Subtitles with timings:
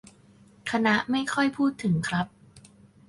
[0.71, 2.27] คณะไม่ค่อยพูดถึงครับ